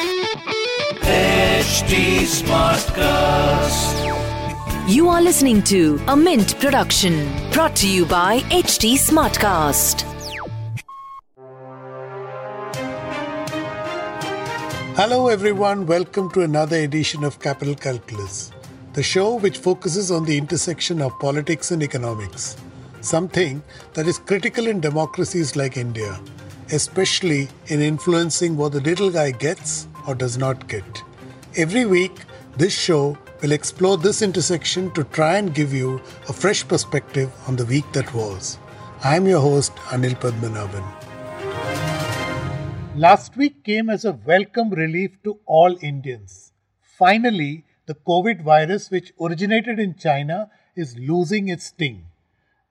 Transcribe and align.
HT 0.00 1.92
Smartcast. 2.24 3.96
You 4.88 5.10
are 5.10 5.20
listening 5.20 5.62
to 5.64 6.00
a 6.08 6.16
Mint 6.16 6.58
production 6.58 7.28
brought 7.52 7.76
to 7.76 7.86
you 7.86 8.06
by 8.06 8.40
HT 8.48 8.94
Smartcast. 8.94 10.00
Hello, 14.96 15.28
everyone. 15.28 15.84
Welcome 15.84 16.30
to 16.30 16.40
another 16.40 16.78
edition 16.78 17.22
of 17.22 17.38
Capital 17.38 17.74
Calculus, 17.74 18.52
the 18.94 19.02
show 19.02 19.34
which 19.34 19.58
focuses 19.58 20.10
on 20.10 20.24
the 20.24 20.38
intersection 20.38 21.02
of 21.02 21.12
politics 21.20 21.72
and 21.72 21.82
economics, 21.82 22.56
something 23.02 23.62
that 23.92 24.06
is 24.06 24.18
critical 24.18 24.66
in 24.66 24.80
democracies 24.80 25.56
like 25.56 25.76
India, 25.76 26.18
especially 26.72 27.50
in 27.66 27.82
influencing 27.82 28.56
what 28.56 28.72
the 28.72 28.80
little 28.80 29.10
guy 29.10 29.30
gets 29.30 29.88
or 30.06 30.14
does 30.14 30.38
not 30.38 30.68
get. 30.68 31.02
Every 31.56 31.84
week, 31.84 32.12
this 32.56 32.72
show 32.72 33.18
will 33.42 33.52
explore 33.52 33.96
this 33.96 34.22
intersection 34.22 34.90
to 34.92 35.04
try 35.04 35.38
and 35.38 35.54
give 35.54 35.72
you 35.72 36.00
a 36.28 36.32
fresh 36.32 36.66
perspective 36.66 37.32
on 37.48 37.56
the 37.56 37.64
week 37.64 37.90
that 37.92 38.12
was. 38.14 38.58
I 39.02 39.16
am 39.16 39.26
your 39.26 39.40
host, 39.40 39.74
Anil 39.94 40.14
Padmanabhan. 40.20 40.84
Last 42.96 43.36
week 43.36 43.64
came 43.64 43.88
as 43.88 44.04
a 44.04 44.12
welcome 44.12 44.70
relief 44.70 45.22
to 45.24 45.38
all 45.46 45.76
Indians. 45.80 46.52
Finally, 46.82 47.64
the 47.86 47.94
COVID 47.94 48.42
virus, 48.42 48.90
which 48.90 49.12
originated 49.20 49.78
in 49.78 49.94
China, 49.94 50.50
is 50.76 50.98
losing 50.98 51.48
its 51.48 51.66
sting. 51.66 52.04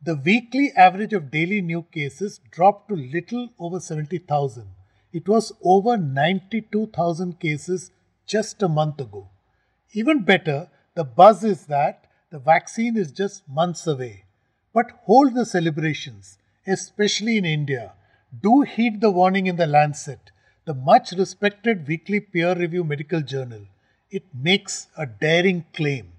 The 0.03 0.16
weekly 0.16 0.71
average 0.77 1.14
of 1.14 1.31
daily 1.31 1.61
new 1.61 1.83
cases 1.91 2.39
dropped 2.52 2.89
to 2.89 2.95
little 2.95 3.49
over 3.59 3.80
70,000. 3.80 4.67
It 5.11 5.27
was 5.27 5.52
over 5.63 5.97
92,000 5.97 7.39
cases 7.39 7.91
just 8.27 8.61
a 8.61 8.69
month 8.69 9.02
ago. 9.02 9.29
Even 9.93 10.23
better, 10.23 10.69
the 10.95 11.03
buzz 11.03 11.43
is 11.43 11.65
that 11.65 12.05
the 12.29 12.38
vaccine 12.38 12.95
is 12.95 13.11
just 13.11 13.47
months 13.49 13.87
away. 13.87 14.25
But 14.71 14.91
hold 15.05 15.33
the 15.33 15.45
celebrations, 15.45 16.37
especially 16.67 17.37
in 17.37 17.45
India. 17.45 17.93
Do 18.43 18.61
heed 18.61 19.02
the 19.02 19.09
warning 19.09 19.47
in 19.47 19.55
the 19.55 19.65
Lancet, 19.65 20.31
the 20.65 20.75
much 20.75 21.11
respected 21.13 21.87
weekly 21.87 22.19
peer 22.19 22.53
review 22.53 22.83
medical 22.83 23.21
journal. 23.21 23.65
It 24.11 24.25
makes 24.33 24.87
a 24.95 25.07
daring 25.07 25.65
claim. 25.73 26.11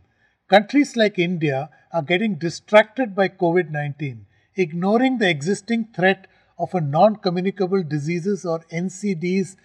Countries 0.48 0.96
like 0.96 1.16
India 1.16 1.70
are 1.92 2.02
getting 2.02 2.34
distracted 2.34 3.14
by 3.14 3.28
COVID 3.28 3.70
19, 3.70 4.26
ignoring 4.56 5.18
the 5.18 5.30
existing 5.30 5.88
threat 5.94 6.26
of 6.60 6.74
a 6.74 6.80
non 6.80 7.16
communicable 7.16 7.82
diseases 7.82 8.44
or 8.44 8.60
NCDs 8.70 9.56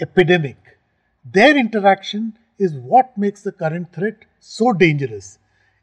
epidemic. 0.00 0.78
Their 1.24 1.56
interaction 1.56 2.36
is 2.58 2.74
what 2.74 3.16
makes 3.16 3.42
the 3.42 3.52
current 3.52 3.92
threat 3.92 4.26
so 4.40 4.72
dangerous. 4.72 5.38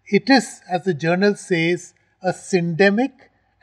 It 0.06 0.30
is, 0.30 0.62
as 0.70 0.84
the 0.84 0.94
journal 0.94 1.36
says, 1.36 1.94
a 2.22 2.32
syndemic 2.32 3.12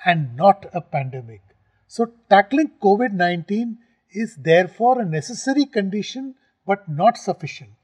and 0.05 0.37
not 0.37 0.67
a 0.75 0.81
pandemic. 0.81 1.43
So, 1.87 2.13
tackling 2.29 2.73
COVID 2.83 3.13
19 3.13 3.79
is 4.13 4.37
therefore 4.37 5.01
a 5.01 5.05
necessary 5.05 5.67
condition 5.67 6.35
but 6.67 6.89
not 6.89 7.17
sufficient. 7.17 7.77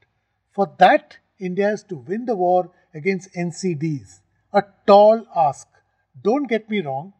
For 0.51 0.71
that, 0.77 1.17
India 1.39 1.69
has 1.69 1.83
to 1.83 1.95
win 1.95 2.25
the 2.25 2.35
war 2.35 2.71
against 2.93 3.33
NCDs. 3.33 4.19
A 4.53 4.63
tall 4.87 5.25
ask. 5.35 5.67
Don't 6.23 6.47
get 6.47 6.69
me 6.69 6.81
wrong, 6.81 7.13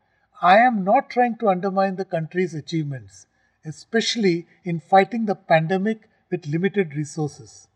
I 0.46 0.58
am 0.60 0.84
not 0.84 1.10
trying 1.10 1.38
to 1.38 1.50
undermine 1.50 1.96
the 1.96 2.06
country's 2.06 2.54
achievements, 2.54 3.26
especially 3.66 4.46
in 4.64 4.80
fighting 4.80 5.26
the 5.26 5.34
pandemic 5.34 6.08
with 6.30 6.46
limited 6.46 6.94
resources. 6.94 7.68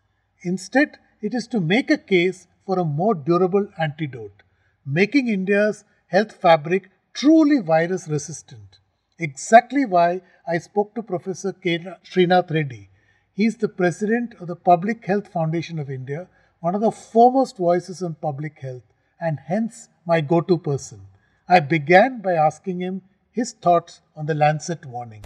Instead, 0.44 1.00
it 1.20 1.34
is 1.34 1.48
to 1.48 1.60
make 1.60 1.90
a 1.90 1.98
case 1.98 2.46
for 2.68 2.78
a 2.78 2.86
more 2.86 3.16
durable 3.16 3.68
antidote, 3.80 4.44
making 4.86 5.28
India's 5.28 5.84
health 6.10 6.34
fabric 6.34 6.92
truly 7.12 7.60
virus 7.60 8.08
resistant. 8.08 8.78
Exactly 9.18 9.84
why 9.84 10.22
I 10.48 10.60
spoke 10.60 10.94
to 10.94 11.02
Professor 11.02 11.54
K. 11.54 11.80
Srinath 12.04 12.52
Reddy. 12.52 12.90
He 13.34 13.48
is 13.48 13.58
the 13.58 13.76
president 13.82 14.36
of 14.40 14.46
the 14.46 14.56
Public 14.56 15.04
Health 15.08 15.34
Foundation 15.34 15.80
of 15.80 15.90
India, 15.90 16.28
one 16.60 16.76
of 16.76 16.82
the 16.82 16.92
foremost 16.92 17.58
voices 17.58 18.04
on 18.04 18.14
public 18.14 18.60
health, 18.60 18.84
and 19.20 19.40
hence 19.48 19.90
my 20.06 20.22
go 20.22 20.42
to 20.42 20.56
person. 20.56 21.09
I 21.52 21.60
began 21.60 22.22
by 22.22 22.34
asking 22.34 22.82
him 22.82 23.02
his 23.32 23.54
thoughts 23.54 24.02
on 24.16 24.28
the 24.28 24.36
Lancet 24.36 24.86
warning. 24.86 25.24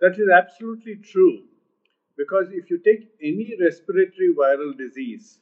That 0.00 0.18
is 0.18 0.28
absolutely 0.28 0.96
true. 0.96 1.44
Because 2.18 2.48
if 2.50 2.68
you 2.70 2.78
take 2.78 3.08
any 3.22 3.54
respiratory 3.60 4.34
viral 4.36 4.76
disease, 4.76 5.38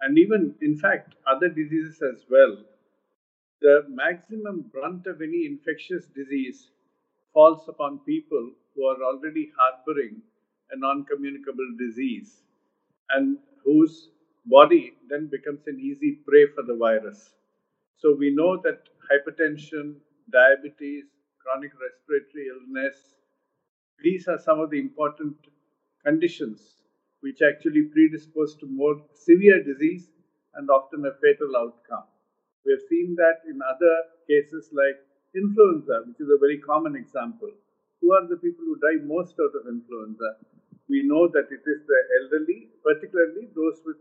and 0.00 0.18
even 0.18 0.56
in 0.60 0.76
fact 0.76 1.14
other 1.24 1.48
diseases 1.48 2.02
as 2.02 2.24
well, 2.28 2.56
the 3.60 3.84
maximum 3.88 4.62
brunt 4.72 5.06
of 5.06 5.22
any 5.22 5.46
infectious 5.46 6.06
disease 6.06 6.70
falls 7.32 7.68
upon 7.68 8.00
people 8.00 8.50
who 8.74 8.84
are 8.86 9.00
already 9.04 9.52
harboring 9.56 10.20
a 10.72 10.76
non 10.76 11.04
communicable 11.04 11.76
disease 11.78 12.42
and 13.10 13.38
whose 13.64 14.08
body 14.46 14.94
then 15.08 15.28
becomes 15.30 15.60
an 15.68 15.78
easy 15.78 16.18
prey 16.26 16.46
for 16.56 16.64
the 16.64 16.76
virus. 16.76 17.30
So 17.98 18.16
we 18.18 18.34
know 18.34 18.60
that 18.64 18.88
hypertension, 19.10 19.96
diabetes, 20.30 21.04
chronic 21.42 21.72
respiratory 21.80 22.46
illness, 22.48 22.96
these 24.02 24.28
are 24.28 24.38
some 24.38 24.60
of 24.60 24.70
the 24.70 24.78
important 24.78 25.36
conditions 26.04 26.76
which 27.20 27.40
actually 27.42 27.82
predispose 27.84 28.54
to 28.56 28.66
more 28.66 28.96
severe 29.14 29.62
disease 29.62 30.08
and 30.54 30.68
often 30.70 31.04
a 31.06 31.12
fatal 31.22 31.56
outcome. 31.56 32.04
We 32.64 32.72
have 32.72 32.82
seen 32.88 33.14
that 33.16 33.40
in 33.48 33.60
other 33.62 33.94
cases 34.28 34.68
like 34.72 35.00
influenza, 35.34 36.04
which 36.06 36.20
is 36.20 36.28
a 36.28 36.38
very 36.38 36.58
common 36.58 36.96
example. 36.96 37.50
Who 38.00 38.12
are 38.12 38.26
the 38.28 38.36
people 38.36 38.64
who 38.64 38.76
die 38.76 39.00
most 39.04 39.34
out 39.40 39.54
of 39.56 39.66
influenza? 39.66 40.36
We 40.88 41.02
know 41.02 41.28
that 41.28 41.48
it 41.50 41.64
is 41.64 41.80
the 41.88 42.00
elderly, 42.20 42.68
particularly 42.84 43.48
those 43.56 43.80
with 43.86 43.96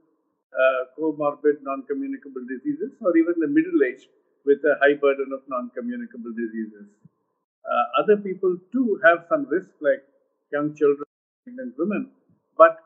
uh, 0.51 0.91
comorbid 0.99 1.63
non 1.63 1.83
communicable 1.87 2.43
diseases, 2.47 2.91
or 3.01 3.15
even 3.17 3.35
the 3.39 3.47
middle 3.47 3.79
aged 3.87 4.09
with 4.45 4.59
a 4.63 4.75
high 4.81 4.95
burden 4.99 5.31
of 5.33 5.41
non 5.47 5.71
communicable 5.75 6.31
diseases. 6.31 6.87
Uh, 7.63 7.85
other 8.03 8.17
people 8.17 8.57
too 8.71 8.99
have 9.03 9.25
some 9.29 9.47
risk, 9.49 9.69
like 9.81 10.03
young 10.51 10.75
children 10.75 11.07
and 11.47 11.73
women, 11.77 12.11
but 12.57 12.77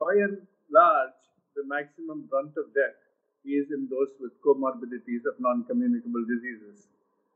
by 0.00 0.12
and 0.16 0.38
large, 0.70 1.20
the 1.56 1.64
maximum 1.66 2.26
brunt 2.30 2.56
of 2.56 2.72
death 2.72 2.96
is 3.44 3.68
in 3.70 3.88
those 3.90 4.08
with 4.20 4.32
comorbidities 4.40 5.26
of 5.28 5.36
non 5.38 5.64
communicable 5.64 6.24
diseases. 6.24 6.88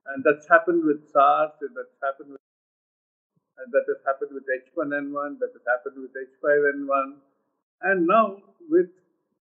And 0.08 0.24
that's 0.24 0.48
happened 0.48 0.84
with 0.84 1.04
SARS, 1.10 1.52
that's 1.60 1.98
happened 2.02 2.30
with 2.32 2.40
and 3.58 3.72
that 3.72 3.84
has 3.88 4.00
happened 4.04 4.30
with 4.32 4.44
H1N1, 4.44 5.38
that 5.40 5.50
has 5.56 5.64
happened 5.66 5.96
with 6.02 6.12
H5N1. 6.12 7.16
And 7.82 8.06
now 8.06 8.36
with 8.68 8.90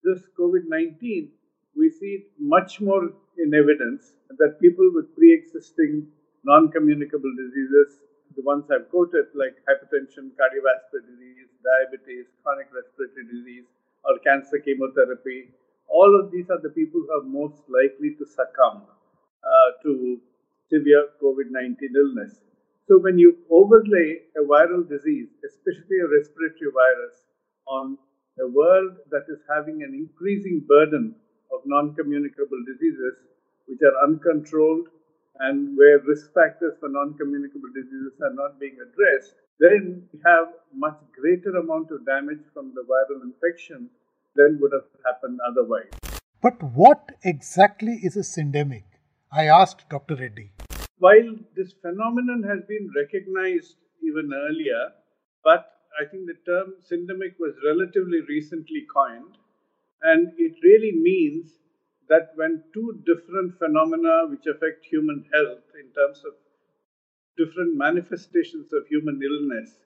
this 0.03 0.21
COVID 0.39 0.67
19, 0.67 1.29
we 1.75 1.89
see 1.89 2.21
it 2.21 2.27
much 2.39 2.79
more 2.81 3.09
in 3.37 3.53
evidence 3.53 4.13
that 4.39 4.59
people 4.61 4.89
with 4.93 5.13
pre 5.15 5.33
existing 5.33 6.07
non 6.43 6.71
communicable 6.71 7.31
diseases, 7.35 7.99
the 8.35 8.43
ones 8.43 8.65
I've 8.71 8.89
quoted, 8.89 9.31
like 9.33 9.55
hypertension, 9.67 10.31
cardiovascular 10.37 11.03
disease, 11.07 11.49
diabetes, 11.63 12.25
chronic 12.43 12.67
respiratory 12.73 13.25
disease, 13.31 13.65
or 14.03 14.19
cancer 14.19 14.59
chemotherapy, 14.59 15.49
all 15.87 16.11
of 16.19 16.31
these 16.31 16.49
are 16.49 16.61
the 16.61 16.69
people 16.69 17.01
who 17.01 17.11
are 17.13 17.23
most 17.23 17.63
likely 17.69 18.15
to 18.17 18.25
succumb 18.25 18.83
uh, 18.85 19.69
to 19.83 20.19
severe 20.69 21.09
COVID 21.21 21.49
19 21.51 21.89
illness. 21.95 22.39
So, 22.87 22.99
when 22.99 23.17
you 23.17 23.37
overlay 23.49 24.21
a 24.37 24.45
viral 24.45 24.87
disease, 24.87 25.29
especially 25.45 25.99
a 26.01 26.09
respiratory 26.09 26.71
virus, 26.73 27.15
on 27.67 27.97
a 28.39 28.47
world 28.47 28.97
that 29.09 29.25
is 29.29 29.39
having 29.49 29.81
an 29.81 29.93
increasing 29.93 30.61
burden 30.67 31.15
of 31.55 31.61
non 31.65 31.95
communicable 31.95 32.59
diseases, 32.67 33.15
which 33.67 33.79
are 33.81 33.95
uncontrolled 34.03 34.87
and 35.39 35.77
where 35.77 35.99
risk 35.99 36.33
factors 36.33 36.73
for 36.79 36.89
non-communicable 36.89 37.69
diseases 37.75 38.13
are 38.23 38.33
not 38.33 38.59
being 38.59 38.77
addressed, 38.79 39.33
then 39.59 40.07
we 40.13 40.19
have 40.25 40.47
much 40.73 40.97
greater 41.19 41.57
amount 41.57 41.91
of 41.91 42.05
damage 42.05 42.43
from 42.53 42.73
the 42.73 42.83
viral 42.83 43.23
infection 43.23 43.89
than 44.35 44.59
would 44.61 44.71
have 44.71 44.87
happened 45.05 45.39
otherwise. 45.47 45.91
But 46.41 46.61
what 46.61 47.11
exactly 47.23 47.99
is 48.03 48.15
a 48.15 48.21
syndemic? 48.21 48.83
I 49.31 49.45
asked 49.47 49.89
Dr. 49.89 50.15
Reddy. 50.15 50.51
While 50.99 51.35
this 51.55 51.73
phenomenon 51.81 52.43
has 52.43 52.63
been 52.67 52.89
recognized 52.95 53.75
even 54.03 54.31
earlier, 54.33 54.91
but 55.43 55.71
I 55.99 56.05
think 56.09 56.27
the 56.27 56.39
term 56.45 56.75
syndemic 56.83 57.35
was 57.39 57.55
relatively 57.65 58.21
recently 58.27 58.85
coined, 58.93 59.37
and 60.11 60.31
it 60.37 60.53
really 60.63 60.93
means 60.93 61.59
that 62.09 62.29
when 62.35 62.61
two 62.73 63.01
different 63.05 63.57
phenomena 63.59 64.27
which 64.29 64.45
affect 64.47 64.85
human 64.85 65.23
health 65.33 65.65
in 65.81 65.91
terms 65.93 66.23
of 66.25 66.33
different 67.37 67.75
manifestations 67.75 68.71
of 68.73 68.85
human 68.87 69.19
illness 69.21 69.77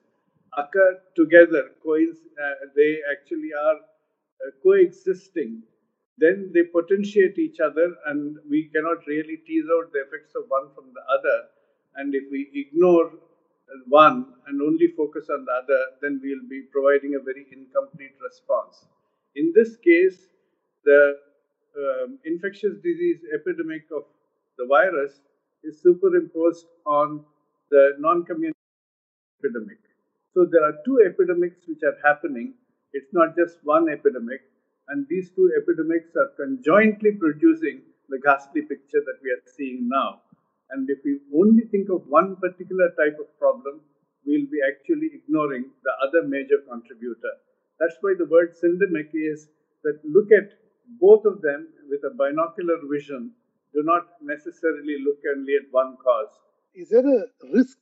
occur 0.56 0.96
together, 1.16 1.64
uh, 1.86 2.54
they 2.76 2.98
actually 3.12 3.50
are 3.54 3.76
uh, 3.76 4.50
coexisting, 4.62 5.62
then 6.18 6.50
they 6.54 6.62
potentiate 6.62 7.38
each 7.38 7.60
other, 7.60 7.88
and 8.06 8.36
we 8.48 8.68
cannot 8.74 8.98
really 9.06 9.38
tease 9.46 9.66
out 9.76 9.92
the 9.92 10.00
effects 10.00 10.34
of 10.36 10.44
one 10.48 10.68
from 10.74 10.92
the 10.94 11.04
other. 11.16 11.38
And 11.96 12.14
if 12.14 12.24
we 12.30 12.50
ignore 12.54 13.10
one 13.88 14.26
and 14.46 14.60
only 14.62 14.88
focus 14.96 15.28
on 15.30 15.44
the 15.44 15.52
other, 15.52 15.80
then 16.02 16.20
we'll 16.22 16.48
be 16.48 16.62
providing 16.72 17.14
a 17.14 17.20
very 17.20 17.46
incomplete 17.52 18.14
response. 18.22 18.86
In 19.36 19.52
this 19.54 19.76
case, 19.76 20.18
the 20.84 21.14
um, 21.76 22.18
infectious 22.24 22.76
disease 22.82 23.20
epidemic 23.34 23.84
of 23.94 24.04
the 24.58 24.66
virus 24.66 25.20
is 25.62 25.80
superimposed 25.80 26.66
on 26.84 27.24
the 27.70 27.92
non-communicable 27.98 28.58
epidemic. 29.38 29.78
So 30.34 30.46
there 30.50 30.64
are 30.64 30.74
two 30.84 30.98
epidemics 31.06 31.60
which 31.66 31.82
are 31.84 31.96
happening. 32.04 32.54
It's 32.92 33.12
not 33.12 33.36
just 33.36 33.58
one 33.62 33.88
epidemic, 33.88 34.42
and 34.88 35.06
these 35.08 35.30
two 35.30 35.52
epidemics 35.56 36.10
are 36.16 36.30
conjointly 36.36 37.12
producing 37.12 37.82
the 38.08 38.18
ghastly 38.18 38.62
picture 38.62 39.02
that 39.06 39.18
we 39.22 39.30
are 39.30 39.42
seeing 39.56 39.88
now. 39.88 40.22
And 40.70 40.88
if 40.90 40.98
we 41.04 41.20
only 41.34 41.64
think 41.70 41.88
of 41.90 42.02
one 42.08 42.36
particular 42.36 42.90
type 42.98 43.18
of 43.20 43.30
problem, 43.38 43.80
we'll 44.26 44.50
be 44.50 44.58
actually 44.66 45.10
ignoring 45.14 45.70
the 45.84 45.94
other 46.02 46.26
major 46.26 46.58
contributor. 46.68 47.34
That's 47.80 47.96
why 48.02 48.14
the 48.18 48.26
word 48.26 48.54
syndemic 48.62 49.08
is 49.14 49.48
that 49.84 49.98
look 50.04 50.30
at 50.30 50.52
both 51.00 51.24
of 51.24 51.40
them 51.40 51.68
with 51.88 52.00
a 52.04 52.14
binocular 52.14 52.76
vision. 52.92 53.32
Do 53.72 53.82
not 53.82 54.06
necessarily 54.20 54.96
look 55.04 55.18
only 55.34 55.54
at 55.54 55.72
one 55.72 55.96
cause. 56.04 56.28
Is 56.74 56.90
there 56.90 57.06
a 57.06 57.24
risk 57.52 57.78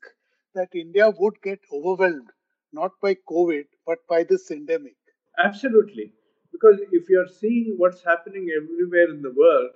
that 0.55 0.69
India 0.75 1.11
would 1.19 1.43
get 1.43 1.59
overwhelmed 1.73 2.31
not 2.73 2.93
by 3.03 3.17
COVID 3.29 3.65
but 3.87 3.99
by 4.09 4.23
this 4.23 4.49
syndemic? 4.50 4.97
Absolutely. 5.43 6.12
Because 6.53 6.81
if 6.93 7.09
you're 7.09 7.29
seeing 7.41 7.75
what's 7.77 8.05
happening 8.05 8.49
everywhere 8.56 9.11
in 9.11 9.23
the 9.23 9.35
world, 9.37 9.71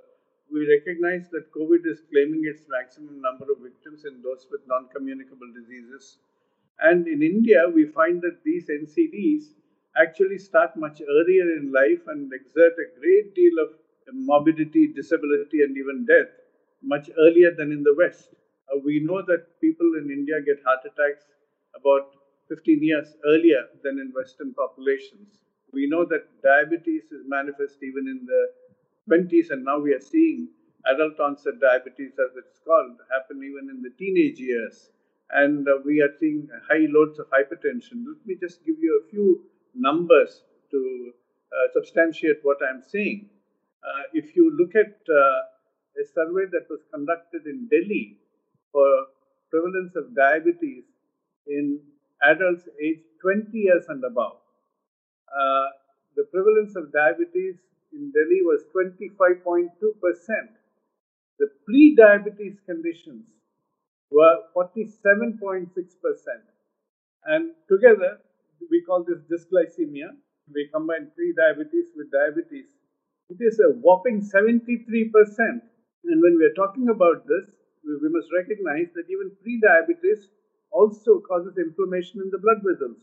we 0.53 0.69
recognize 0.69 1.31
that 1.31 1.53
COVID 1.57 1.87
is 1.87 2.03
claiming 2.11 2.43
its 2.45 2.63
maximum 2.69 3.21
number 3.21 3.51
of 3.51 3.63
victims 3.63 4.05
in 4.05 4.21
those 4.23 4.47
with 4.51 4.61
non 4.69 4.89
communicable 4.95 5.51
diseases. 5.55 6.19
And 6.81 7.07
in 7.07 7.23
India, 7.23 7.65
we 7.73 7.87
find 7.87 8.21
that 8.23 8.43
these 8.45 8.69
NCDs 8.69 9.55
actually 9.97 10.39
start 10.39 10.71
much 10.77 11.01
earlier 11.09 11.49
in 11.57 11.71
life 11.73 12.03
and 12.07 12.33
exert 12.33 12.75
a 12.79 12.99
great 13.01 13.35
deal 13.35 13.59
of 13.63 13.71
morbidity, 14.13 14.89
disability, 14.89 15.63
and 15.63 15.77
even 15.77 16.05
death 16.05 16.29
much 16.83 17.09
earlier 17.19 17.51
than 17.57 17.71
in 17.73 17.83
the 17.83 17.95
West. 17.95 18.35
Uh, 18.73 18.79
we 18.85 19.01
know 19.01 19.23
that 19.27 19.41
people 19.61 19.93
in 19.99 20.11
India 20.11 20.41
get 20.45 20.59
heart 20.65 20.81
attacks 20.85 21.25
about 21.75 22.07
15 22.49 22.83
years 22.83 23.17
earlier 23.25 23.63
than 23.83 23.99
in 23.99 24.11
Western 24.15 24.53
populations. 24.55 25.39
We 25.73 25.87
know 25.87 26.05
that 26.07 26.23
diabetes 26.43 27.05
is 27.11 27.23
manifest 27.27 27.83
even 27.83 28.09
in 28.09 28.25
the 28.27 28.49
20s, 29.09 29.51
and 29.51 29.65
now 29.65 29.79
we 29.79 29.93
are 29.95 30.01
seeing 30.01 30.49
adult 30.87 31.19
onset 31.21 31.59
diabetes, 31.61 32.13
as 32.19 32.37
it's 32.37 32.59
called, 32.67 32.97
happen 33.11 33.43
even 33.43 33.71
in 33.71 33.81
the 33.83 33.91
teenage 33.99 34.39
years. 34.39 34.91
And 35.31 35.67
uh, 35.67 35.79
we 35.85 36.01
are 36.03 36.11
seeing 36.19 36.49
high 36.69 36.87
loads 36.89 37.19
of 37.19 37.27
hypertension. 37.31 38.05
Let 38.07 38.25
me 38.27 38.37
just 38.39 38.63
give 38.65 38.77
you 38.81 39.01
a 39.03 39.09
few 39.09 39.41
numbers 39.75 40.43
to 40.71 41.13
uh, 41.53 41.73
substantiate 41.73 42.39
what 42.43 42.59
I'm 42.69 42.83
saying. 42.83 43.29
Uh, 43.83 44.03
if 44.13 44.37
you 44.37 44.51
look 44.59 44.75
at 44.75 44.95
uh, 45.11 46.01
a 46.01 46.05
survey 46.15 46.47
that 46.53 46.67
was 46.71 46.81
conducted 46.93 47.47
in 47.47 47.69
Delhi 47.69 48.19
for 48.73 48.89
prevalence 49.51 49.95
of 49.97 50.15
diabetes 50.15 50.85
in 51.47 51.81
adults 52.23 52.69
aged 52.83 53.05
20 53.21 53.51
years 53.53 53.85
and 53.89 54.03
above, 54.05 54.39
the 56.17 56.25
prevalence 56.25 56.77
of 56.77 56.93
diabetes 56.93 57.57
in 57.93 58.13
Delhi 58.13 58.41
was 58.43 58.65
25.2%. 58.75 59.69
The 61.39 61.49
pre 61.65 61.97
diabetes 61.97 62.59
conditions 62.67 63.25
were 64.11 64.37
47.6%. 64.55 65.69
And 67.25 67.53
together, 67.69 68.19
we 68.71 68.83
call 68.83 69.05
this 69.05 69.21
dysglycemia. 69.31 70.11
We 70.53 70.69
combine 70.73 71.11
pre 71.15 71.33
diabetes 71.33 71.93
with 71.97 72.11
diabetes. 72.11 72.67
It 73.31 73.39
is 73.41 73.59
a 73.61 73.71
whopping 73.71 74.21
73%. 74.21 75.63
And 76.05 76.21
when 76.23 76.37
we 76.37 76.45
are 76.45 76.55
talking 76.55 76.89
about 76.89 77.27
this, 77.27 77.47
we, 77.85 78.09
must 78.09 78.29
recognize 78.33 78.89
that 78.95 79.09
even 79.11 79.31
pre 79.43 79.59
diabetes 79.61 80.29
also 80.71 81.21
causes 81.21 81.57
inflammation 81.59 82.21
in 82.21 82.31
the 82.31 82.39
blood 82.39 82.63
vessels. 82.63 82.99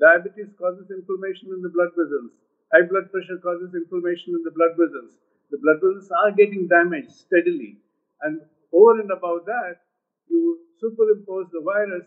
Diabetes 0.00 0.52
causes 0.58 0.90
inflammation 0.90 1.52
in 1.52 1.62
the 1.62 1.68
blood 1.68 1.90
vessels. 1.96 2.30
High 2.72 2.82
blood 2.82 3.10
pressure 3.12 3.38
causes 3.38 3.74
inflammation 3.74 4.34
in 4.34 4.42
the 4.42 4.50
blood 4.50 4.72
vessels. 4.76 5.12
The 5.50 5.58
blood 5.58 5.80
vessels 5.80 6.10
are 6.10 6.32
getting 6.32 6.66
damaged 6.68 7.10
steadily. 7.12 7.78
And 8.22 8.40
over 8.72 9.00
and 9.00 9.10
above 9.10 9.44
that, 9.46 9.76
you 10.28 10.58
superimpose 10.80 11.50
the 11.52 11.60
virus, 11.60 12.04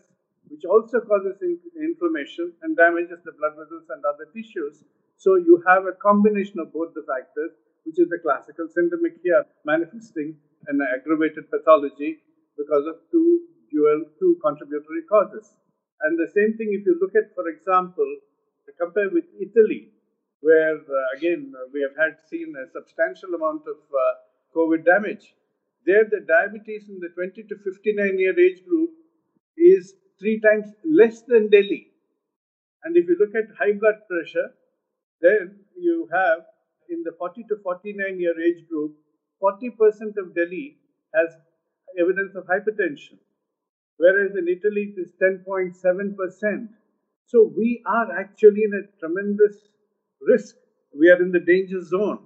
which 0.48 0.64
also 0.64 1.00
causes 1.00 1.36
inflammation 1.76 2.52
and 2.62 2.76
damages 2.76 3.20
the 3.24 3.32
blood 3.38 3.56
vessels 3.56 3.86
and 3.90 4.02
other 4.04 4.26
tissues. 4.34 4.84
So 5.16 5.36
you 5.36 5.62
have 5.66 5.86
a 5.86 5.96
combination 6.00 6.60
of 6.60 6.72
both 6.72 6.94
the 6.94 7.04
factors, 7.06 7.52
which 7.84 7.98
is 7.98 8.08
the 8.08 8.18
classical 8.22 8.66
syndemic 8.68 9.20
here, 9.22 9.44
manifesting 9.64 10.36
an 10.66 10.80
aggravated 10.82 11.50
pathology 11.50 12.18
because 12.56 12.86
of 12.86 12.96
two 13.10 13.46
dual, 13.70 14.04
two 14.18 14.36
contributory 14.42 15.02
causes. 15.08 15.54
And 16.02 16.18
the 16.18 16.30
same 16.30 16.56
thing 16.56 16.70
if 16.72 16.86
you 16.86 16.98
look 17.00 17.14
at, 17.14 17.34
for 17.34 17.48
example, 17.48 18.06
compare 18.78 19.10
with 19.10 19.24
Italy, 19.40 19.90
where 20.40 20.76
uh, 20.76 21.16
again 21.16 21.52
we 21.74 21.82
have 21.82 21.96
had 21.98 22.16
seen 22.30 22.54
a 22.54 22.70
substantial 22.70 23.34
amount 23.34 23.62
of 23.66 23.78
uh, 23.90 24.02
COVID 24.56 24.84
damage. 24.84 25.34
There, 25.84 26.04
the 26.04 26.24
diabetes 26.26 26.88
in 26.88 27.00
the 27.00 27.08
20 27.14 27.42
to 27.42 27.54
59 27.56 28.18
year 28.18 28.38
age 28.38 28.64
group 28.64 28.90
is 29.56 29.94
three 30.18 30.40
times 30.40 30.66
less 30.84 31.22
than 31.22 31.48
Delhi. 31.48 31.88
And 32.84 32.96
if 32.96 33.08
you 33.08 33.16
look 33.18 33.34
at 33.34 33.46
high 33.58 33.72
blood 33.72 33.96
pressure, 34.08 34.50
then 35.20 35.64
you 35.76 36.08
have 36.12 36.40
in 36.88 37.02
the 37.04 37.12
40 37.18 37.44
to 37.48 37.56
49 37.62 38.18
year 38.20 38.34
age 38.40 38.66
group, 38.68 38.94
40% 39.40 40.16
of 40.16 40.34
Delhi 40.34 40.76
has 41.14 41.36
evidence 41.98 42.34
of 42.34 42.44
hypertension, 42.46 43.18
whereas 43.96 44.34
in 44.36 44.48
Italy 44.48 44.92
it 44.96 45.00
is 45.00 45.12
10.7%. 45.20 46.68
So 47.26 47.42
we 47.56 47.82
are 47.86 48.10
actually 48.18 48.64
in 48.64 48.72
a 48.74 48.82
tremendous 49.00 49.68
risk. 50.20 50.56
We 50.98 51.10
are 51.10 51.20
in 51.22 51.30
the 51.32 51.40
danger 51.40 51.82
zone. 51.82 52.18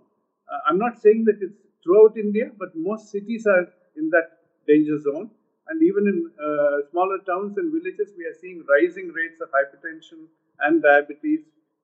Uh, 0.53 0.59
I'm 0.69 0.79
not 0.79 1.01
saying 1.01 1.25
that 1.27 1.39
it's 1.41 1.59
throughout 1.83 2.17
India, 2.17 2.51
but 2.59 2.71
most 2.75 3.11
cities 3.11 3.47
are 3.47 3.67
in 3.97 4.11
that 4.11 4.27
danger 4.69 4.99
zone. 4.99 5.31
And 5.69 5.83
even 5.83 6.07
in 6.07 6.31
uh, 6.39 6.89
smaller 6.91 7.19
towns 7.27 7.57
and 7.57 7.73
villages, 7.73 8.13
we 8.17 8.25
are 8.27 8.37
seeing 8.41 8.65
rising 8.69 9.09
rates 9.13 9.41
of 9.41 9.49
hypertension 9.51 10.27
and 10.61 10.83
diabetes 10.83 11.41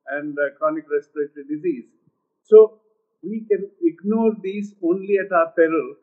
and 0.09 0.37
uh, 0.39 0.51
chronic 0.59 0.85
respiratory 0.91 1.45
disease. 1.49 1.87
So 2.43 2.81
we 3.23 3.47
can 3.51 3.71
ignore 3.83 4.33
these 4.43 4.75
only 4.83 5.19
at 5.19 5.33
our 5.33 5.51
peril 5.53 5.95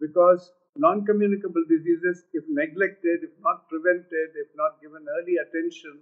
because 0.00 0.52
non 0.76 1.04
communicable 1.04 1.64
diseases, 1.68 2.24
if 2.32 2.44
neglected, 2.48 3.22
if 3.22 3.30
not 3.40 3.68
prevented, 3.68 4.34
if 4.34 4.48
not 4.56 4.80
given 4.82 5.06
early 5.18 5.36
attention, 5.36 6.00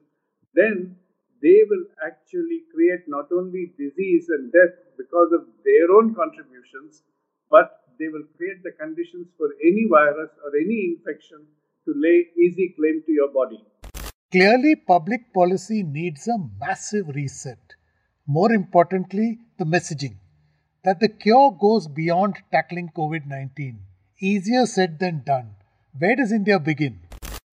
then 0.55 0.97
they 1.43 1.61
will 1.69 1.85
actually 2.07 2.62
create 2.73 3.07
not 3.09 3.27
only 3.33 3.73
disease 3.79 4.29
and 4.29 4.53
death 4.53 4.75
because 4.97 5.33
of 5.33 5.45
their 5.65 5.91
own 5.91 6.15
contributions, 6.15 7.03
but 7.51 7.82
they 8.03 8.09
will 8.09 8.25
create 8.37 8.63
the 8.65 8.73
conditions 8.73 9.29
for 9.39 9.49
any 9.71 9.87
virus 9.89 10.31
or 10.45 10.51
any 10.61 10.79
infection 10.93 11.47
to 11.85 11.93
lay 12.05 12.17
easy 12.45 12.75
claim 12.77 13.01
to 13.07 13.13
your 13.13 13.29
body. 13.33 13.61
Clearly, 14.33 14.75
public 14.75 15.33
policy 15.33 15.83
needs 15.83 16.27
a 16.27 16.39
massive 16.61 17.09
reset. 17.15 17.77
More 18.27 18.51
importantly, 18.53 19.39
the 19.59 19.65
messaging 19.65 20.17
that 20.85 20.99
the 20.99 21.09
cure 21.09 21.57
goes 21.61 21.87
beyond 21.87 22.39
tackling 22.51 22.91
COVID 22.97 23.27
19. 23.27 23.79
Easier 24.21 24.67
said 24.67 24.99
than 24.99 25.23
done. 25.25 25.51
Where 25.99 26.17
does 26.17 26.33
India 26.33 26.59
begin? 26.59 26.99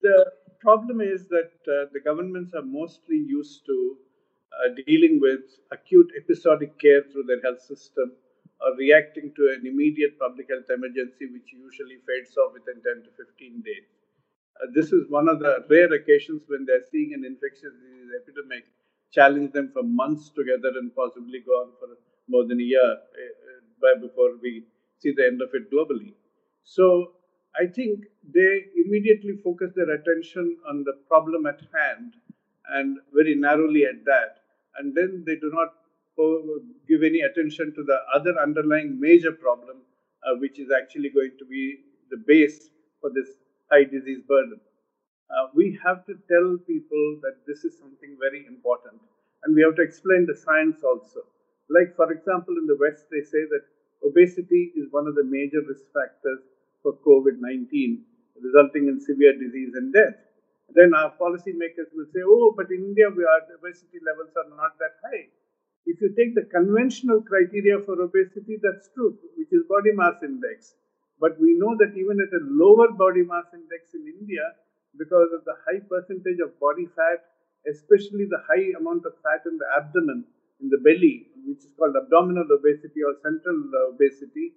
The 0.02 0.32
problem 0.62 1.02
is 1.02 1.28
that 1.28 1.52
uh, 1.68 1.86
the 1.94 2.00
governments 2.04 2.54
are 2.56 2.64
mostly 2.64 3.18
used 3.18 3.66
to 3.66 3.98
uh, 4.54 4.74
dealing 4.88 5.20
with 5.22 5.42
acute 5.72 6.12
episodic 6.18 6.80
care 6.80 7.04
through 7.12 7.24
their 7.24 7.42
health 7.42 7.62
system 7.62 8.14
or 8.62 8.76
reacting 8.78 9.32
to 9.36 9.56
an 9.56 9.66
immediate 9.66 10.20
public 10.20 10.50
health 10.50 10.70
emergency, 10.70 11.28
which 11.32 11.52
usually 11.54 12.00
fades 12.08 12.36
off 12.38 12.54
within 12.54 12.82
10 12.84 13.04
to 13.08 13.12
15 13.16 13.62
days. 13.64 13.88
Uh, 14.60 14.68
this 14.76 14.92
is 14.92 15.10
one 15.10 15.30
of 15.30 15.40
the 15.40 15.64
rare 15.70 15.92
occasions 15.94 16.44
when 16.48 16.66
they're 16.66 16.84
seeing 16.92 17.14
an 17.14 17.24
infectious 17.24 17.72
disease 17.72 18.12
epidemic 18.20 18.66
challenge 19.12 19.52
them 19.54 19.70
for 19.74 19.84
months 19.84 20.30
together 20.30 20.70
and 20.78 20.96
possibly 20.96 21.40
go 21.46 21.54
on 21.64 21.72
for 21.80 21.88
more 22.28 22.46
than 22.46 22.60
a 22.60 22.64
year 22.64 22.92
uh, 22.94 24.00
before 24.02 24.32
we 24.42 24.64
see 25.00 25.12
the 25.16 25.26
end 25.26 25.42
of 25.42 25.50
it 25.54 25.72
globally. 25.72 26.14
So 26.64 27.14
I 27.60 27.66
think 27.66 28.06
they 28.34 28.66
immediately 28.86 29.38
focus 29.44 29.72
their 29.76 29.90
attention 29.92 30.58
on 30.70 30.84
the 30.84 30.94
problem 31.08 31.46
at 31.48 31.60
hand 31.74 32.14
and 32.72 33.00
very 33.14 33.36
narrowly 33.36 33.86
at 33.86 34.06
that. 34.06 34.40
And 34.78 34.96
then 34.96 35.24
they 35.26 35.36
do 35.36 35.50
not 35.54 35.74
give 36.88 37.04
any 37.04 37.22
attention 37.22 37.74
to 37.76 37.84
the 37.84 37.98
other 38.14 38.36
underlying 38.40 39.00
major 39.00 39.32
problem, 39.32 39.78
uh, 40.26 40.36
which 40.40 40.60
is 40.60 40.70
actually 40.72 41.10
going 41.10 41.32
to 41.40 41.46
be 41.46 41.80
the 42.12 42.18
base 42.28 42.70
for 43.02 43.10
this 43.14 43.30
high 43.72 43.86
disease 43.86 44.22
burden. 44.28 44.60
Uh, 45.30 45.48
we 45.56 45.78
have 45.86 46.06
to 46.06 46.16
tell 46.28 46.58
people 46.68 47.06
that 47.22 47.38
this 47.48 47.64
is 47.64 47.78
something 47.80 48.18
very 48.20 48.46
important, 48.48 49.00
and 49.44 49.56
we 49.56 49.62
have 49.62 49.76
to 49.76 49.82
explain 49.82 50.26
the 50.26 50.36
science 50.36 50.82
also. 50.84 51.22
Like, 51.70 51.96
for 51.96 52.12
example, 52.12 52.58
in 52.58 52.66
the 52.66 52.78
West, 52.82 53.06
they 53.12 53.22
say 53.22 53.46
that 53.54 53.64
obesity 54.04 54.74
is 54.76 54.92
one 54.92 55.08
of 55.08 55.16
the 55.16 55.24
major 55.24 55.62
risk 55.68 55.86
factors 55.94 56.42
for 56.82 56.98
COVID 57.06 57.38
19, 57.40 58.04
resulting 58.42 58.88
in 58.90 59.00
severe 59.00 59.38
disease 59.38 59.76
and 59.76 59.94
death. 59.94 60.18
Then 60.74 60.94
our 60.94 61.14
policymakers 61.22 61.94
will 61.94 62.10
say, 62.14 62.22
oh, 62.26 62.54
but 62.58 62.72
in 62.72 62.84
India, 62.94 63.10
we 63.10 63.24
are, 63.24 63.42
obesity 63.54 64.00
levels 64.06 64.34
are 64.38 64.50
not 64.50 64.78
that 64.80 64.98
high. 65.06 65.30
If 65.86 66.02
you 66.02 66.14
take 66.16 66.36
the 66.36 66.46
conventional 66.50 67.22
criteria 67.22 67.80
for 67.86 68.00
obesity, 68.02 68.60
that's 68.62 68.90
true, 68.94 69.18
which 69.38 69.52
is 69.52 69.64
body 69.68 69.92
mass 69.94 70.22
index. 70.24 70.76
But 71.20 71.40
we 71.40 71.56
know 71.60 71.76
that 71.80 71.96
even 71.98 72.18
at 72.20 72.32
a 72.34 72.46
lower 72.48 72.92
body 72.92 73.24
mass 73.24 73.46
index 73.54 73.94
in 73.94 74.08
India, 74.08 74.56
because 74.98 75.30
of 75.34 75.44
the 75.46 75.56
high 75.66 75.80
percentage 75.80 76.40
of 76.40 76.60
body 76.60 76.88
fat, 76.96 77.26
especially 77.68 78.26
the 78.30 78.42
high 78.48 78.72
amount 78.80 79.06
of 79.06 79.14
fat 79.24 79.44
in 79.46 79.58
the 79.58 79.68
abdomen, 79.78 80.26
in 80.62 80.70
the 80.70 80.80
belly, 80.80 81.28
which 81.46 81.60
is 81.60 81.72
called 81.78 81.96
abdominal 81.96 82.48
obesity 82.52 83.04
or 83.04 83.16
central 83.22 83.58
obesity, 83.92 84.54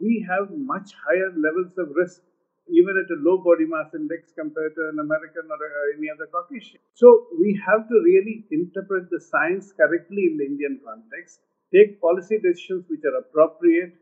we 0.00 0.24
have 0.28 0.50
much 0.52 0.92
higher 1.06 1.32
levels 1.36 1.72
of 1.78 1.94
risk, 1.96 2.20
even 2.68 2.94
at 2.98 3.08
a 3.14 3.18
low 3.22 3.38
body 3.38 3.66
mass 3.66 3.94
index 3.94 4.32
compared 4.34 4.74
to 4.74 4.82
an 4.92 4.98
American 4.98 5.46
or 5.46 5.60
uh, 5.60 5.96
any 5.96 6.10
other 6.10 6.26
Caucasian. 6.26 6.80
So 6.94 7.28
we 7.38 7.58
have 7.66 7.86
to 7.88 7.96
really 8.02 8.44
interpret 8.50 9.10
the 9.10 9.20
science 9.20 9.72
correctly 9.72 10.26
in 10.30 10.36
the 10.38 10.46
Indian 10.46 10.80
context, 10.84 11.40
take 11.72 12.00
policy 12.00 12.38
decisions 12.42 12.84
which 12.88 13.04
are 13.04 13.18
appropriate. 13.18 13.94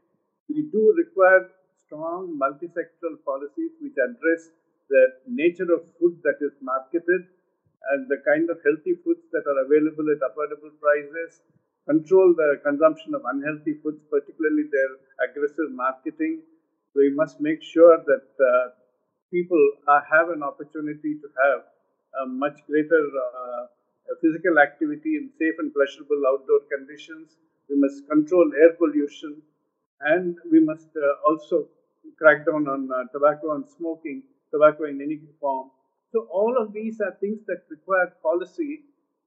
We 0.49 0.68
do 0.73 0.94
require 0.97 1.50
strong 1.85 2.38
multisectoral 2.40 3.21
policies 3.25 3.73
which 3.80 3.97
address 4.00 4.49
the 4.88 5.04
nature 5.28 5.68
of 5.73 5.85
food 6.00 6.21
that 6.25 6.40
is 6.40 6.52
marketed 6.61 7.28
and 7.92 8.09
the 8.09 8.21
kind 8.25 8.49
of 8.49 8.61
healthy 8.64 8.97
foods 9.04 9.25
that 9.33 9.44
are 9.44 9.59
available 9.64 10.09
at 10.09 10.21
affordable 10.25 10.73
prices, 10.80 11.40
control 11.85 12.33
the 12.37 12.61
consumption 12.64 13.12
of 13.14 13.23
unhealthy 13.28 13.76
foods, 13.85 14.00
particularly 14.09 14.64
their 14.73 14.92
aggressive 15.28 15.68
marketing. 15.73 16.40
We 16.95 17.11
must 17.15 17.41
make 17.41 17.63
sure 17.63 17.99
that 18.07 18.29
uh, 18.39 18.71
people 19.33 19.63
have 20.11 20.31
an 20.31 20.43
opportunity 20.43 21.15
to 21.23 21.29
have 21.43 21.61
a 22.23 22.27
much 22.27 22.59
greater 22.67 23.03
uh, 23.19 23.67
physical 24.23 24.59
activity 24.59 25.17
in 25.17 25.31
safe 25.39 25.55
and 25.59 25.73
pleasurable 25.75 26.23
outdoor 26.29 26.61
conditions. 26.71 27.37
We 27.69 27.77
must 27.81 28.09
control 28.09 28.51
air 28.61 28.75
pollution 28.75 29.43
and 30.01 30.37
we 30.51 30.61
must 30.61 30.89
uh, 30.97 31.29
also 31.29 31.67
crack 32.19 32.47
down 32.47 32.69
on 32.69 32.89
uh, 32.93 33.05
tobacco 33.13 33.55
and 33.55 33.65
smoking, 33.77 34.23
tobacco 34.53 34.85
in 34.85 35.01
any 35.01 35.19
form. 35.41 35.71
So, 36.13 36.29
all 36.31 36.57
of 36.61 36.73
these 36.73 37.01
are 37.01 37.17
things 37.21 37.41
that 37.49 37.63
require 37.71 38.13
policy 38.23 38.83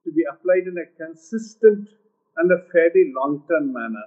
to 0.06 0.12
be 0.12 0.24
applied 0.32 0.68
in 0.68 0.76
a 0.78 0.88
consistent 1.04 1.90
and 2.38 2.52
a 2.52 2.60
fairly 2.72 3.12
long 3.14 3.44
term 3.50 3.74
manner. 3.74 4.06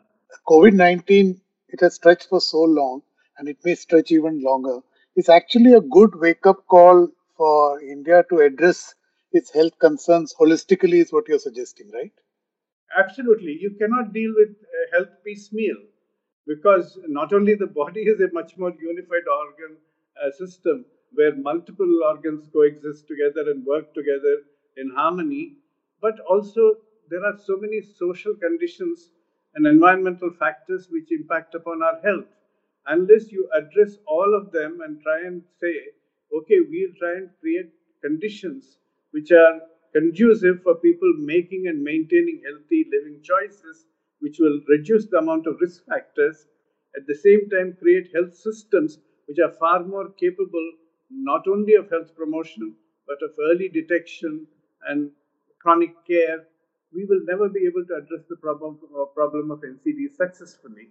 COVID 0.49 0.73
19, 0.75 1.41
it 1.69 1.81
has 1.81 1.95
stretched 1.97 2.29
for 2.29 2.41
so 2.41 2.63
long 2.63 3.03
and 3.41 3.49
it 3.49 3.59
may 3.65 3.75
stretch 3.75 4.13
even 4.13 4.43
longer. 4.43 4.81
It's 5.17 5.31
actually 5.31 5.73
a 5.75 5.81
good 5.81 6.15
wake 6.15 6.47
up 6.47 6.67
call 6.69 7.09
for 7.37 7.81
India 7.81 8.25
to 8.31 8.41
address 8.41 8.95
its 9.33 9.53
health 9.53 9.79
concerns 9.81 10.35
holistically, 10.39 11.01
is 11.03 11.13
what 11.13 11.29
you're 11.29 11.39
suggesting, 11.41 11.91
right? 11.93 12.13
Absolutely. 12.99 13.59
You 13.61 13.71
cannot 13.79 14.13
deal 14.13 14.33
with 14.37 14.57
health 14.93 15.09
piecemeal 15.25 15.77
because 16.47 16.99
not 17.09 17.33
only 17.33 17.55
the 17.55 17.67
body 17.67 18.03
is 18.03 18.21
a 18.21 18.31
much 18.33 18.57
more 18.59 18.73
unified 18.81 19.29
organ 19.41 19.77
uh, 20.23 20.31
system 20.33 20.85
where 21.13 21.35
multiple 21.37 22.03
organs 22.05 22.49
coexist 22.53 23.09
together 23.09 23.51
and 23.51 23.65
work 23.67 23.95
together 23.95 24.43
in 24.77 24.91
harmony, 24.95 25.57
but 26.01 26.21
also 26.29 26.75
there 27.09 27.25
are 27.25 27.37
so 27.39 27.57
many 27.57 27.81
social 27.81 28.35
conditions 28.35 29.11
and 29.55 29.67
environmental 29.67 30.31
factors 30.39 30.89
which 30.91 31.11
impact 31.13 31.55
upon 31.55 31.83
our 31.83 32.01
health. 32.03 32.29
Unless 32.87 33.31
you 33.33 33.49
address 33.55 33.99
all 34.07 34.35
of 34.35 34.51
them 34.53 34.81
and 34.83 35.01
try 35.03 35.21
and 35.25 35.43
say, 35.61 35.89
okay, 36.33 36.61
we'll 36.61 36.95
try 36.99 37.13
and 37.17 37.31
create 37.41 37.71
conditions 38.03 38.79
which 39.13 39.31
are 39.33 39.61
conducive 39.93 40.61
for 40.63 40.75
people 40.77 41.13
making 41.19 41.67
and 41.67 41.83
maintaining 41.83 42.41
healthy 42.45 42.87
living 42.93 43.21
choices 43.23 43.87
which 44.21 44.39
will 44.39 44.61
reduce 44.69 45.07
the 45.07 45.19
amount 45.19 45.47
of 45.47 45.61
risk 45.61 45.85
factors, 45.87 46.47
at 46.97 47.07
the 47.07 47.15
same 47.15 47.49
time 47.49 47.73
create 47.79 48.09
health 48.15 48.35
systems 48.35 48.99
which 49.27 49.39
are 49.39 49.51
far 49.51 49.83
more 49.85 50.09
capable 50.19 50.73
not 51.11 51.47
only 51.49 51.75
of 51.75 51.89
health 51.91 52.15
promotion, 52.15 52.75
but 53.07 53.19
of 53.23 53.33
early 53.51 53.69
detection 53.69 54.47
and 54.87 55.11
chronic 55.61 55.91
care, 56.07 56.45
we 56.93 57.05
will 57.05 57.21
never 57.25 57.49
be 57.49 57.65
able 57.67 57.85
to 57.87 57.95
address 57.95 58.23
the 58.29 58.37
problem, 58.37 58.79
uh, 58.95 59.03
of 59.03 59.65
NCD 59.65 60.09
successfully. 60.09 60.89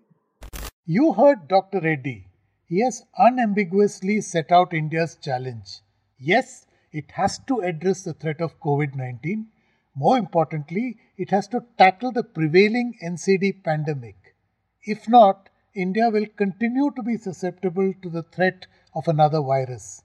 You 0.97 1.13
heard 1.13 1.47
Dr. 1.47 1.81
Reddy. 1.81 2.25
He 2.65 2.79
has 2.83 3.03
unambiguously 3.15 4.21
set 4.21 4.51
out 4.51 4.73
India's 4.73 5.17
challenge. 5.21 5.81
Yes, 6.17 6.65
it 6.91 7.11
has 7.11 7.37
to 7.47 7.59
address 7.59 8.03
the 8.03 8.13
threat 8.13 8.41
of 8.41 8.59
COVID 8.59 8.95
19 8.95 9.49
more 9.95 10.17
importantly, 10.17 10.97
it 11.17 11.29
has 11.31 11.47
to 11.49 11.65
tackle 11.77 12.13
the 12.13 12.23
prevailing 12.23 12.97
NCD 13.03 13.63
pandemic. 13.63 14.35
If 14.83 15.09
not, 15.09 15.49
India 15.75 16.09
will 16.09 16.25
continue 16.37 16.91
to 16.95 17.03
be 17.03 17.17
susceptible 17.17 17.93
to 18.01 18.09
the 18.09 18.23
threat 18.23 18.67
of 18.95 19.09
another 19.09 19.41
virus, 19.41 20.01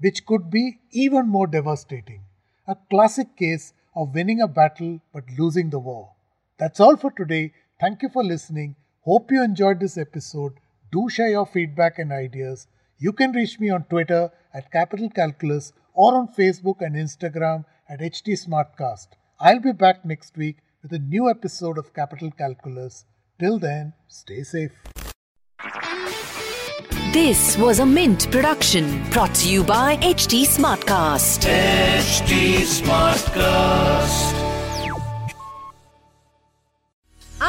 which 0.00 0.24
could 0.24 0.50
be 0.50 0.80
even 0.92 1.28
more 1.28 1.46
devastating. 1.46 2.22
A 2.66 2.76
classic 2.88 3.36
case 3.36 3.74
of 3.94 4.14
winning 4.14 4.40
a 4.40 4.48
battle 4.48 5.00
but 5.12 5.24
losing 5.38 5.68
the 5.70 5.78
war. 5.78 6.12
That's 6.58 6.80
all 6.80 6.96
for 6.96 7.10
today. 7.10 7.52
Thank 7.78 8.02
you 8.02 8.08
for 8.08 8.24
listening. 8.24 8.76
Hope 9.04 9.30
you 9.30 9.42
enjoyed 9.44 9.80
this 9.80 9.98
episode. 9.98 10.54
Do 10.90 11.10
share 11.10 11.28
your 11.28 11.44
feedback 11.44 11.98
and 11.98 12.10
ideas. 12.10 12.68
You 12.96 13.12
can 13.12 13.32
reach 13.32 13.60
me 13.60 13.68
on 13.68 13.84
Twitter 13.84 14.30
at 14.54 14.72
Capital 14.72 15.10
Calculus 15.10 15.74
or 15.92 16.14
on 16.14 16.28
Facebook 16.28 16.80
and 16.80 16.96
Instagram 16.96 17.66
at 17.86 18.00
HT 18.00 18.46
Smartcast. 18.46 19.08
I'll 19.38 19.60
be 19.60 19.72
back 19.72 20.06
next 20.06 20.38
week 20.38 20.56
with 20.82 20.94
a 20.94 20.98
new 20.98 21.28
episode 21.28 21.76
of 21.76 21.92
Capital 21.92 22.30
Calculus. 22.30 23.04
Till 23.38 23.58
then, 23.58 23.92
stay 24.08 24.42
safe. 24.42 24.72
This 27.12 27.58
was 27.58 27.80
a 27.80 27.86
Mint 27.86 28.30
production 28.30 29.02
brought 29.10 29.34
to 29.34 29.50
you 29.52 29.64
by 29.64 29.98
HT 29.98 30.46
Smartcast. 30.46 31.44
HT 31.46 32.62
Smartcast. 32.80 34.43